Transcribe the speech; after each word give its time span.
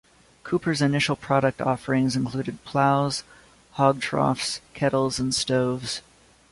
Cooper's 0.43 0.81
initial 0.81 1.15
product 1.15 1.61
offerings 1.61 2.15
included 2.15 2.63
plows, 2.65 3.23
hog 3.73 4.01
troughs, 4.01 4.59
kettles 4.73 5.19
and 5.19 5.31
stoves. 5.31 6.01